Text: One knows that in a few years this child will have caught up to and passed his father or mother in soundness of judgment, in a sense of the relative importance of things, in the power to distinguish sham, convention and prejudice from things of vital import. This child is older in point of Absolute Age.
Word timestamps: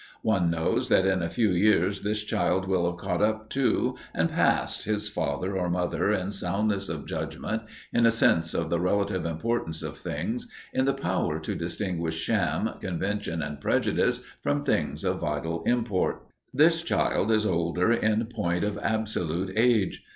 One 0.23 0.49
knows 0.49 0.89
that 0.89 1.05
in 1.05 1.21
a 1.21 1.29
few 1.29 1.51
years 1.51 2.01
this 2.01 2.23
child 2.23 2.67
will 2.67 2.89
have 2.89 2.97
caught 2.97 3.21
up 3.21 3.51
to 3.51 3.95
and 4.15 4.31
passed 4.31 4.85
his 4.85 5.07
father 5.07 5.55
or 5.55 5.69
mother 5.69 6.09
in 6.11 6.31
soundness 6.31 6.89
of 6.89 7.05
judgment, 7.05 7.61
in 7.93 8.07
a 8.07 8.09
sense 8.09 8.55
of 8.55 8.71
the 8.71 8.79
relative 8.79 9.27
importance 9.27 9.83
of 9.83 9.95
things, 9.99 10.47
in 10.73 10.85
the 10.85 10.95
power 10.95 11.37
to 11.41 11.53
distinguish 11.53 12.15
sham, 12.15 12.71
convention 12.81 13.43
and 13.43 13.61
prejudice 13.61 14.23
from 14.41 14.63
things 14.63 15.03
of 15.03 15.19
vital 15.19 15.61
import. 15.67 16.25
This 16.51 16.81
child 16.81 17.31
is 17.31 17.45
older 17.45 17.93
in 17.93 18.25
point 18.25 18.63
of 18.63 18.79
Absolute 18.79 19.51
Age. 19.55 20.03